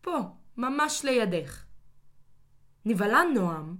[0.00, 0.18] פה,
[0.56, 1.64] ממש לידך.
[2.84, 3.76] נבהלה נועם,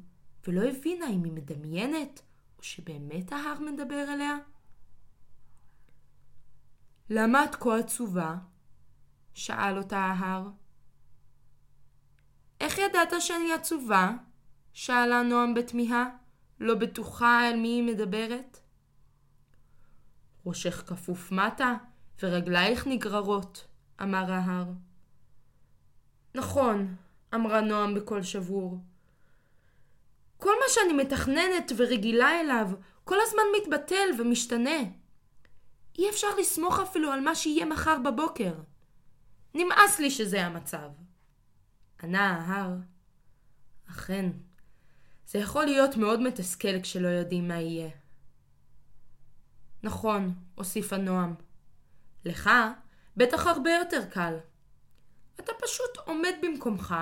[0.46, 2.22] ולא הבינה אם היא מדמיינת,
[2.58, 4.36] או שבאמת ההר מדבר אליה.
[7.10, 8.34] למה את כה עצובה?
[9.34, 10.48] שאל אותה ההר.
[12.60, 14.10] איך ידעת שאני עצובה?
[14.72, 16.04] שאלה נועם בתמיהה,
[16.60, 18.60] לא בטוחה על מי היא מדברת.
[20.46, 21.74] ראשך כפוף מטה
[22.22, 23.66] ורגלייך נגררות,
[24.02, 24.66] אמר ההר.
[26.34, 26.96] נכון,
[27.34, 28.78] אמרה נועם בקול שבור.
[30.36, 32.70] כל מה שאני מתכננת ורגילה אליו,
[33.04, 34.78] כל הזמן מתבטל ומשתנה.
[35.98, 38.54] אי אפשר לסמוך אפילו על מה שיהיה מחר בבוקר.
[39.54, 40.90] נמאס לי שזה המצב.
[42.02, 42.76] ענה ההר.
[43.90, 44.30] אכן,
[45.26, 47.90] זה יכול להיות מאוד מתסכל כשלא יודעים מה יהיה.
[49.82, 51.34] נכון, הוסיפה נועם.
[52.24, 52.50] לך
[53.16, 54.34] בטח הרבה יותר קל.
[55.40, 56.94] אתה פשוט עומד במקומך,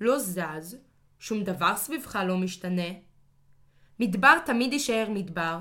[0.00, 0.76] לא זז,
[1.18, 2.88] שום דבר סביבך לא משתנה.
[4.00, 5.58] מדבר תמיד יישאר מדבר,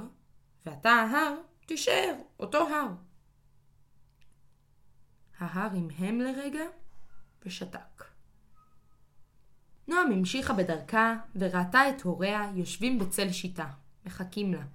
[0.66, 1.36] ואתה ההר
[1.70, 2.88] תישאר אותו הר.
[5.40, 6.64] ההר המהם לרגע
[7.46, 8.04] ושתק.
[9.88, 13.70] נועם המשיכה בדרכה וראתה את הוריה יושבים בצל שיטה,
[14.06, 14.66] מחכים לה.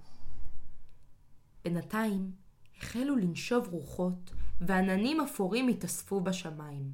[1.63, 2.31] בינתיים
[2.77, 4.31] החלו לנשוב רוחות
[4.61, 6.91] ועננים אפורים התאספו בשמיים.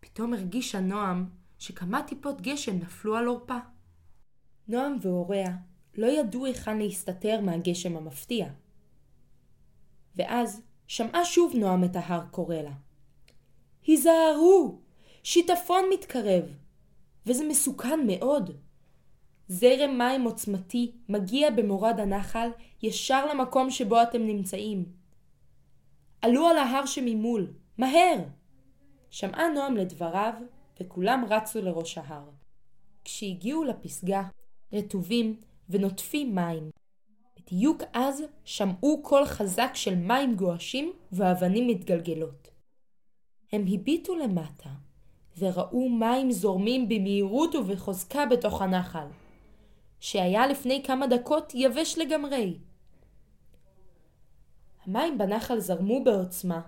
[0.00, 3.58] פתאום הרגישה נועם שכמה טיפות גשם נפלו על עורפה.
[4.68, 5.56] נועם והוריה
[5.98, 8.48] לא ידעו היכן להסתתר מהגשם המפתיע.
[10.16, 12.72] ואז שמעה שוב נועם את ההר קורא לה.
[13.86, 14.78] היזהרו!
[15.22, 16.44] שיטפון מתקרב!
[17.26, 18.50] וזה מסוכן מאוד.
[19.48, 22.48] זרם מים עוצמתי מגיע במורד הנחל
[22.82, 24.84] ישר למקום שבו אתם נמצאים.
[26.22, 28.18] עלו על ההר שממול, מהר!
[29.10, 30.34] שמעה נועם לדבריו,
[30.80, 32.30] וכולם רצו לראש ההר.
[33.04, 34.22] כשהגיעו לפסגה,
[34.72, 36.70] רטובים ונוטפים מים.
[37.36, 42.48] בדיוק אז שמעו קול חזק של מים גועשים ואבנים מתגלגלות.
[43.52, 44.70] הם הביטו למטה,
[45.38, 49.06] וראו מים זורמים במהירות ובחוזקה בתוך הנחל,
[50.00, 52.58] שהיה לפני כמה דקות יבש לגמרי.
[54.86, 56.60] המים בנחל זרמו בעוצמה,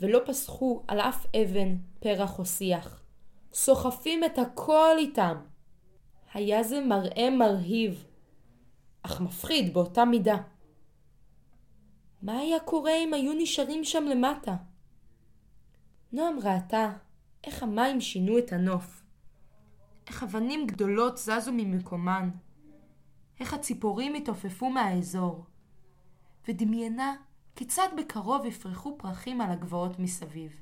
[0.00, 3.02] ולא פסחו על אף אבן, פרח או שיח,
[3.52, 5.36] סוחפים את הכל איתם.
[6.34, 8.04] היה זה מראה מרהיב,
[9.06, 10.36] אך מפחיד באותה מידה.
[12.22, 14.56] מה היה קורה אם היו נשארים שם למטה?
[16.12, 16.92] נועם ראתה
[17.44, 19.02] איך המים שינו את הנוף,
[20.06, 22.30] איך אבנים גדולות זזו ממקומן,
[23.40, 25.44] איך הציפורים התעופפו מהאזור,
[26.48, 27.14] ודמיינה
[27.56, 30.52] כיצד בקרוב יפרחו פרחים על הגבעות מסביב.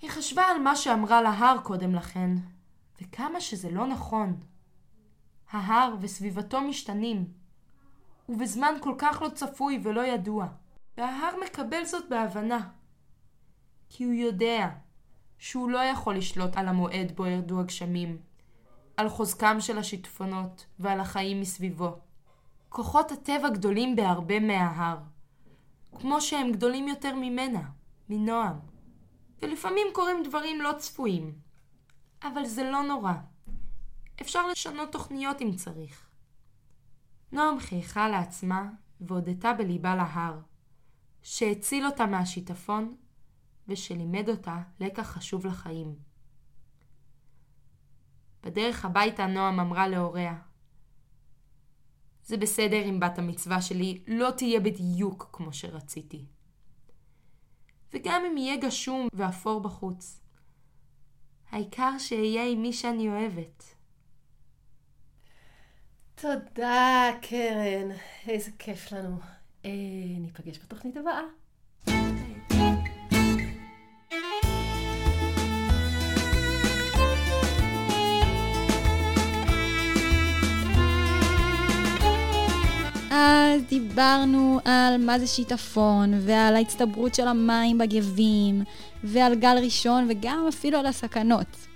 [0.00, 2.30] היא חשבה על מה שאמרה להר קודם לכן,
[3.02, 4.40] וכמה שזה לא נכון.
[5.50, 7.24] ההר וסביבתו משתנים,
[8.28, 10.46] ובזמן כל כך לא צפוי ולא ידוע,
[10.96, 12.68] וההר מקבל זאת בהבנה.
[13.88, 14.68] כי הוא יודע
[15.38, 18.18] שהוא לא יכול לשלוט על המועד בו ירדו הגשמים,
[18.96, 21.98] על חוזקם של השיטפונות ועל החיים מסביבו.
[22.68, 24.96] כוחות הטבע גדולים בהרבה מההר,
[25.98, 27.62] כמו שהם גדולים יותר ממנה,
[28.08, 28.56] מנועם.
[29.42, 31.32] ולפעמים קורים דברים לא צפויים.
[32.22, 33.12] אבל זה לא נורא.
[34.20, 36.08] אפשר לשנות תוכניות אם צריך.
[37.32, 40.40] נועם חייכה לעצמה והודתה בליבה להר,
[41.22, 42.96] שהציל אותה מהשיטפון
[43.68, 45.94] ושלימד אותה לקח חשוב לחיים.
[48.42, 50.38] בדרך הביתה נועם אמרה להוריה,
[52.22, 56.26] זה בסדר אם בת המצווה שלי לא תהיה בדיוק כמו שרציתי.
[57.92, 60.20] וגם אם יהיה גשום ואפור בחוץ.
[61.50, 63.77] העיקר שאהיה עם מי שאני אוהבת.
[66.20, 67.90] תודה, קרן.
[68.28, 69.16] איזה כיף לנו.
[69.64, 69.70] אה,
[70.20, 71.22] ניפגש בתוכנית הבאה.
[83.10, 88.62] אז דיברנו על מה זה שיטפון, ועל ההצטברות של המים בגבים,
[89.04, 91.67] ועל גל ראשון, וגם אפילו על הסכנות.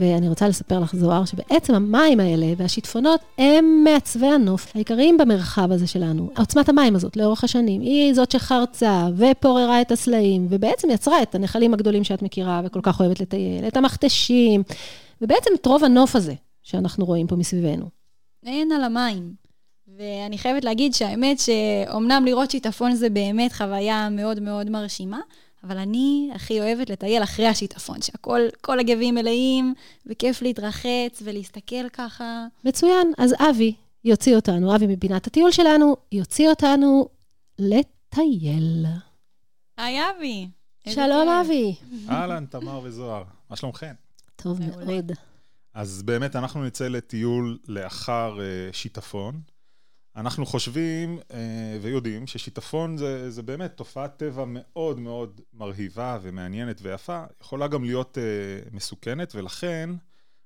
[0.00, 5.86] ואני רוצה לספר לך, זוהר, שבעצם המים האלה והשיטפונות הם מעצבי הנוף העיקריים במרחב הזה
[5.86, 6.30] שלנו.
[6.36, 11.74] עוצמת המים הזאת לאורך השנים, היא זאת שחרצה ופוררה את הסלעים, ובעצם יצרה את הנחלים
[11.74, 14.62] הגדולים שאת מכירה וכל כך אוהבת לטייל, את המכתשים,
[15.20, 17.86] ובעצם את רוב הנוף הזה שאנחנו רואים פה מסביבנו.
[18.46, 19.34] אין על המים.
[19.98, 25.20] ואני חייבת להגיד שהאמת שאומנם לראות שיטפון זה באמת חוויה מאוד מאוד מרשימה,
[25.64, 29.74] אבל אני הכי אוהבת לטייל אחרי השיטפון, שהכל, כל הגבים מלאים,
[30.06, 32.46] וכיף להתרחץ ולהסתכל ככה.
[32.64, 37.08] מצוין, אז אבי יוציא אותנו, אבי מבינת הטיול שלנו, יוציא אותנו
[37.58, 38.86] לטייל.
[39.76, 40.48] היי, אבי.
[40.88, 41.28] שלום.
[41.28, 41.74] אבי.
[42.08, 43.94] אהלן, תמר וזוהר, מה שלומכם?
[44.36, 44.60] טוב.
[44.60, 45.12] מאוד.
[45.74, 49.40] אז באמת, אנחנו נצא לטיול לאחר uh, שיטפון.
[50.16, 51.32] אנחנו חושבים uh,
[51.82, 58.18] ויודעים ששיטפון זה, זה באמת תופעת טבע מאוד מאוד מרהיבה ומעניינת ויפה, יכולה גם להיות
[58.18, 59.90] uh, מסוכנת, ולכן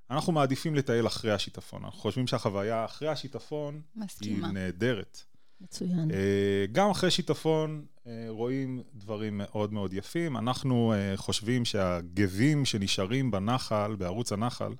[0.09, 1.83] אנחנו מעדיפים לטייל אחרי השיטפון.
[1.85, 4.51] אנחנו חושבים שהחוויה אחרי השיטפון היא מסכימה.
[4.51, 5.23] נהדרת.
[5.61, 6.11] מצוין.
[6.11, 10.37] אה, גם אחרי שיטפון אה, רואים דברים מאוד מאוד יפים.
[10.37, 14.73] אנחנו אה, חושבים שהגבים שנשארים בנחל, בערוץ הנחל,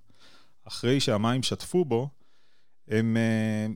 [0.63, 2.09] אחרי שהמים שטפו בו,
[2.87, 3.67] הם אה,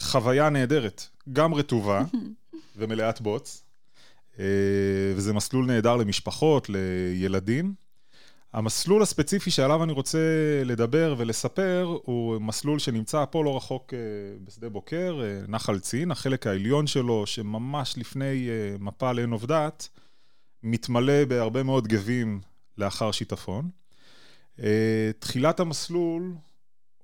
[0.00, 2.02] חוויה נהדרת, גם רטובה
[2.76, 3.64] ומלאת בוץ,
[4.38, 4.44] אה,
[5.16, 7.74] וזה מסלול נהדר למשפחות, לילדים.
[8.52, 10.18] המסלול הספציפי שעליו אני רוצה
[10.64, 13.98] לדבר ולספר הוא מסלול שנמצא פה לא רחוק אה,
[14.44, 19.88] בשדה בוקר, אה, נחל צין, החלק העליון שלו, שממש לפני מפל עין עובדת,
[20.62, 22.40] מתמלא בהרבה מאוד גבים
[22.78, 23.70] לאחר שיטפון.
[25.18, 26.34] תחילת המסלול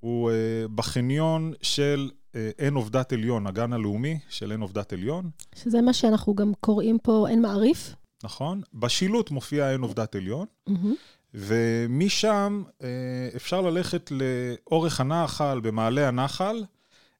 [0.00, 0.30] הוא
[0.74, 5.30] בחניון של אה, עין עובדת עליון, הגן הלאומי של עין עובדת עליון.
[5.54, 7.94] שזה מה שאנחנו גם קוראים פה עין מעריף.
[8.24, 8.62] נכון?
[8.74, 10.94] בשילוט מופיע עין עובדת עליון, מהמם.
[11.34, 12.88] ומשם אה,
[13.36, 16.64] אפשר ללכת לאורך הנחל, במעלה הנחל.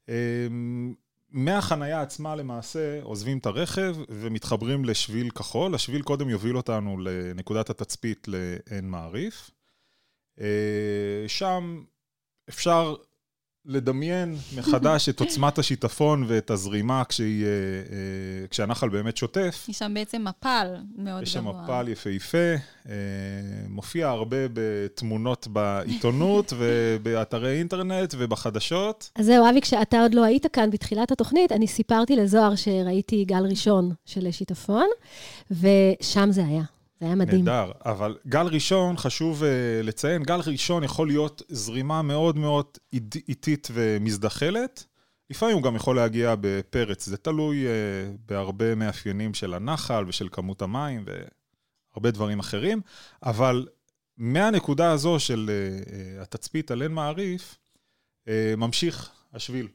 [0.09, 0.14] אה,
[1.31, 5.75] מהחנייה עצמה למעשה עוזבים את הרכב ומתחברים לשביל כחול.
[5.75, 9.51] השביל קודם יוביל אותנו לנקודת התצפית לעין מעריף.
[11.27, 11.83] שם
[12.48, 12.94] אפשר
[13.66, 19.66] לדמיין מחדש את עוצמת השיטפון ואת הזרימה כשהיא, אה, אה, כשהנחל באמת שוטף.
[19.68, 21.62] יש שם בעצם מפל מאוד יש שם גבוה.
[21.62, 22.38] מפל יפהפה,
[22.88, 22.94] אה,
[23.68, 29.11] מופיע הרבה בתמונות בעיתונות ובאתרי אינטרנט ובחדשות.
[29.16, 33.46] אז זהו, אבי, כשאתה עוד לא היית כאן בתחילת התוכנית, אני סיפרתי לזוהר שראיתי גל
[33.51, 34.87] ראשון של שיטפון,
[35.51, 36.62] ושם זה היה.
[37.03, 37.45] זה היה מדהים.
[37.45, 39.47] נהדר, אבל גל ראשון, חשוב uh,
[39.83, 42.67] לציין, גל ראשון יכול להיות זרימה מאוד מאוד
[43.29, 44.85] איטית ומזדחלת.
[45.31, 47.69] לפעמים הוא גם יכול להגיע בפרץ, זה תלוי uh,
[48.27, 52.81] בהרבה מאפיינים של הנחל ושל כמות המים והרבה דברים אחרים,
[53.23, 53.67] אבל
[54.17, 57.59] מהנקודה הזו של uh, uh, התצפית על עין מעריף,
[58.29, 59.69] uh, ממשיך השביל.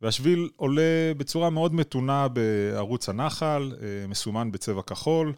[0.00, 5.32] והשביל עולה בצורה מאוד מתונה בערוץ הנחל, uh, מסומן בצבע כחול.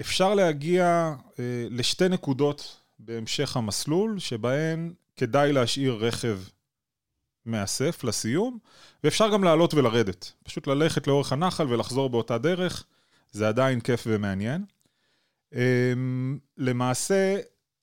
[0.00, 6.40] אפשר להגיע אה, לשתי נקודות בהמשך המסלול, שבהן כדאי להשאיר רכב
[7.46, 8.58] מאסף לסיום,
[9.04, 10.32] ואפשר גם לעלות ולרדת.
[10.44, 12.84] פשוט ללכת לאורך הנחל ולחזור באותה דרך,
[13.30, 14.64] זה עדיין כיף ומעניין.
[15.54, 15.92] אה,
[16.56, 17.36] למעשה,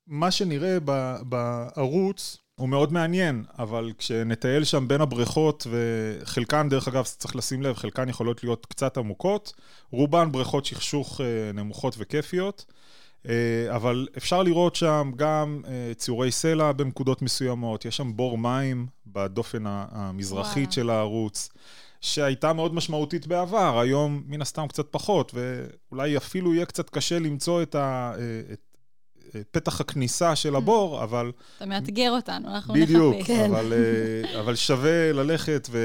[0.07, 0.77] מה שנראה
[1.23, 7.75] בערוץ הוא מאוד מעניין, אבל כשנטייל שם בין הבריכות, וחלקן, דרך אגב, צריך לשים לב,
[7.75, 9.53] חלקן יכולות להיות קצת עמוקות,
[9.91, 12.65] רובן בריכות שכשוך אה, נמוכות וכיפיות,
[13.27, 18.87] אה, אבל אפשר לראות שם גם אה, ציורי סלע בנקודות מסוימות, יש שם בור מים
[19.07, 20.71] בדופן המזרחית וואלה.
[20.71, 21.49] של הערוץ.
[22.01, 27.61] שהייתה מאוד משמעותית בעבר, היום מן הסתם קצת פחות, ואולי אפילו יהיה קצת קשה למצוא
[27.61, 28.13] את, ה,
[28.53, 28.59] את
[29.51, 33.27] פתח הכניסה של הבור, אבל אתה מאתגר אותנו, אנחנו בדיוק, נחפש.
[33.27, 33.51] כן.
[33.51, 35.79] אבל, אה, אבל שווה ללכת ו,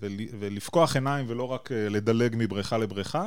[0.00, 3.26] ול, ולפקוח עיניים ולא רק אה, לדלג מבריכה לבריכה.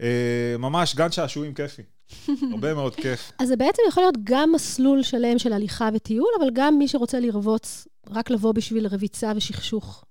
[0.00, 1.82] אה, ממש גן שעשועים כיפי,
[2.52, 3.32] הרבה מאוד כיף.
[3.38, 7.20] אז זה בעצם יכול להיות גם מסלול שלם של הליכה וטיול, אבל גם מי שרוצה
[7.20, 10.04] לרבוץ, רק לבוא בשביל רביצה ושכשוך.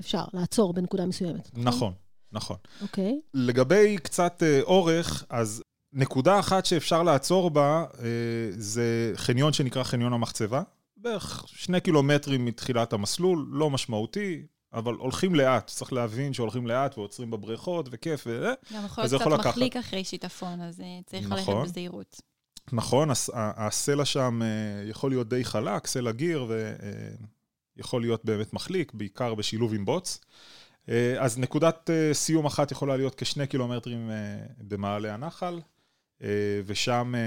[0.00, 1.50] אפשר לעצור בנקודה מסוימת.
[1.54, 1.92] נכון,
[2.32, 2.56] נכון.
[2.82, 3.20] אוקיי.
[3.34, 5.62] לגבי קצת אורך, אז
[5.92, 8.06] נקודה אחת שאפשר לעצור בה אה,
[8.50, 10.62] זה חניון שנקרא חניון המחצבה.
[10.96, 15.66] בערך שני קילומטרים מתחילת המסלול, לא משמעותי, אבל הולכים לאט.
[15.66, 18.54] צריך להבין שהולכים לאט ועוצרים בבריכות וכיף וזה.
[18.74, 19.46] גם יכול להיות קצת לקחת.
[19.46, 21.64] מחליק אחרי שיטפון, אז אה, צריך ללכת נכון.
[21.64, 22.20] בזהירות.
[22.72, 26.46] נכון, הסלע שם אה, יכול להיות די חלק, סלע גיר,
[27.76, 30.20] ויכול להיות באמת מחליק, בעיקר בשילוב עם בוץ.
[30.88, 34.16] אה, אז נקודת אה, סיום אחת יכולה להיות כשני קילומטרים אה,
[34.58, 35.60] במעלה הנחל.
[36.22, 36.28] אה,
[36.66, 37.20] ושם אה,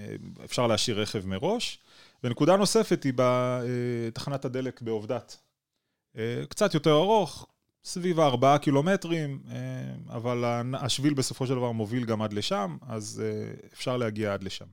[0.00, 0.14] אה,
[0.44, 1.78] אפשר להשאיר רכב מראש.
[2.24, 5.36] ונקודה נוספת היא בתחנת הדלק בעובדת.
[6.48, 7.46] קצת יותר ארוך,
[7.84, 9.42] סביב הארבעה קילומטרים,
[10.08, 13.22] אבל השביל בסופו של דבר מוביל גם עד לשם, אז
[13.72, 14.64] אפשר להגיע עד לשם.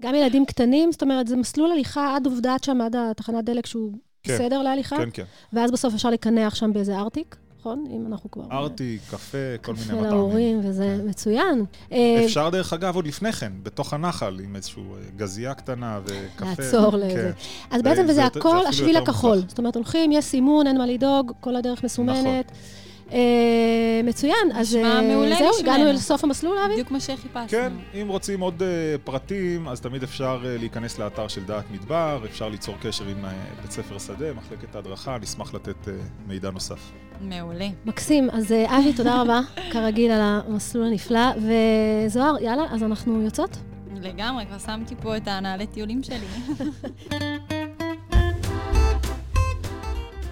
[0.00, 3.98] גם ילדים קטנים, זאת אומרת, זה מסלול הליכה עד עובדת שם, עד התחנת דלק שהוא
[4.22, 4.34] כן.
[4.34, 5.24] בסדר להליכה, כן, כן.
[5.52, 7.84] ואז בסוף אפשר לקנח שם באיזה ארטיק, נכון?
[7.90, 8.42] אם אנחנו כבר...
[8.52, 10.10] ארטיק, קפה, כל מיני קפה מטעמים.
[10.14, 11.64] להורים, וזה מצוין.
[11.92, 14.82] אה, אפשר דרך אגב עוד לפני כן, בתוך הנחל, עם איזושהי
[15.16, 16.46] גזייה קטנה וקפה.
[16.62, 16.98] לעצור כן.
[16.98, 17.32] לזה.
[17.70, 19.38] אז בעצם, זה- הכל השביל הכחול.
[19.48, 22.26] זאת אומרת, הולכים, יש סימון, אין מה לדאוג, כל הדרך מסומנת.
[22.26, 22.40] אה,
[24.04, 25.00] מצוין, אז אה,
[25.38, 25.50] זהו.
[25.60, 26.72] הגענו אל סוף המסלול, אבי?
[26.72, 27.48] בדיוק כמו שחיפשנו.
[27.48, 28.68] כן, אם רוצים עוד אה,
[29.04, 33.30] פרטים, אז תמיד אפשר אה, להיכנס לאתר של דעת מדבר, אפשר ליצור קשר עם אה,
[33.62, 35.92] בית ספר שדה, מחלקת ההדרכה, נשמח לתת אה,
[36.26, 36.92] מידע נוסף.
[37.20, 37.68] מעולה.
[37.84, 38.30] מקסים.
[38.30, 39.40] אז אה, אבי, תודה רבה,
[39.72, 41.28] כרגיל, על המסלול הנפלא.
[41.36, 43.56] וזוהר, יאללה, אז אנחנו יוצאות?
[44.02, 46.26] לגמרי, כבר שמתי פה את הנעלי טיולים שלי.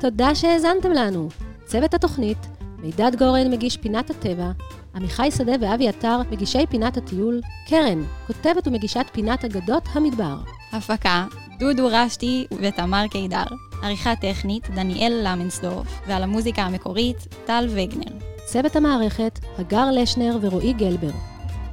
[0.00, 1.28] תודה שהאזנתם לנו.
[1.64, 2.38] צוות התוכנית,
[2.84, 4.50] מידד גורן מגיש פינת הטבע,
[4.94, 10.36] עמיחי שדה ואבי עטר מגישי פינת הטיול, קרן, כותבת ומגישת פינת אגדות המדבר.
[10.72, 11.26] הפקה,
[11.58, 13.44] דודו רשתי ותמר קידר.
[13.82, 15.86] עריכה טכנית, דניאל למנסדורף.
[16.06, 18.18] ועל המוזיקה המקורית, טל וגנר.
[18.44, 21.10] צוות המערכת, הגר לשנר ורועי גלבר.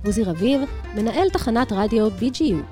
[0.06, 0.62] עוזי רביב,
[0.96, 2.71] מנהל תחנת רדיו BGU.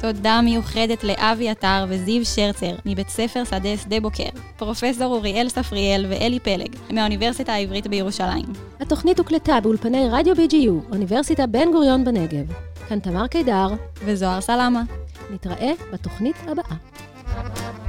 [0.00, 6.40] תודה מיוחדת לאבי עטר וזיו שרצר מבית ספר שדה שדה בוקר, פרופסור אוריאל ספריאל ואלי
[6.40, 8.46] פלג מהאוניברסיטה העברית בירושלים.
[8.80, 12.52] התוכנית הוקלטה באולפני רדיו BGU, אוניברסיטה בן גוריון בנגב.
[12.88, 13.68] כאן תמר קידר,
[14.04, 14.82] וזוהר סלמה.
[15.30, 17.87] נתראה בתוכנית הבאה.